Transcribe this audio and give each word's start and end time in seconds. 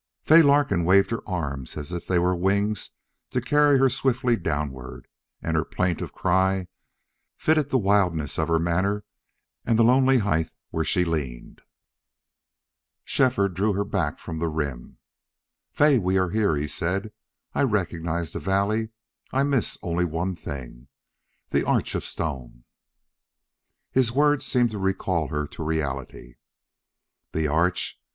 Fay 0.23 0.41
Larkin 0.41 0.83
waved 0.83 1.11
her 1.11 1.21
arms 1.29 1.77
as 1.77 1.91
if 1.91 2.07
they 2.07 2.17
were 2.17 2.35
wings 2.35 2.89
to 3.29 3.39
carry 3.39 3.77
her 3.77 3.87
swiftly 3.87 4.35
downward, 4.35 5.07
and 5.43 5.55
her 5.55 5.63
plaintive 5.63 6.11
cry 6.11 6.67
fitted 7.37 7.69
the 7.69 7.77
wildness 7.77 8.39
of 8.39 8.47
her 8.47 8.57
manner 8.57 9.03
and 9.63 9.77
the 9.77 9.83
lonely 9.83 10.17
height 10.17 10.51
where 10.71 10.83
she 10.83 11.05
leaned. 11.05 11.61
Shefford 13.05 13.53
drew 13.53 13.73
her 13.73 13.83
back 13.85 14.17
from 14.17 14.39
the 14.39 14.47
rim. 14.47 14.97
"Fay, 15.69 15.99
we 15.99 16.17
are 16.17 16.31
here," 16.31 16.55
he 16.55 16.65
said. 16.67 17.11
"I 17.53 17.61
recognize 17.61 18.31
the 18.31 18.39
valley. 18.39 18.89
I 19.31 19.43
miss 19.43 19.77
only 19.83 20.03
one 20.05 20.35
thing 20.35 20.87
the 21.49 21.63
arch 21.63 21.93
of 21.93 22.03
stone." 22.05 22.63
His 23.91 24.11
words 24.11 24.47
seemed 24.47 24.71
to 24.71 24.79
recall 24.79 25.27
her 25.27 25.45
to 25.49 25.63
reality. 25.63 26.37
"The 27.33 27.47
arch? 27.47 28.01